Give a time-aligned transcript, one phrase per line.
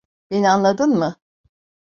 [0.31, 1.15] Beni anladın mı?